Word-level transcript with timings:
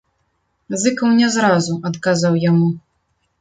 Зыкаў 0.83 1.11
не 1.19 1.27
зразу 1.35 1.77
адказаў 1.91 2.33
яму. 2.49 2.73